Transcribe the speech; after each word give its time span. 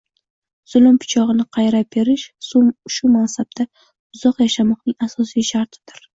zulm 0.71 0.95
pichog’ini 1.03 1.45
qayrab 1.57 1.89
berish, 1.97 2.23
shu 2.95 3.13
mansabda 3.17 3.67
uzoq 3.83 4.43
yashamoqning 4.47 4.99
asosiy 5.11 5.49
shartidir. 5.55 6.05